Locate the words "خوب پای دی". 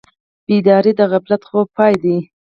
1.49-2.17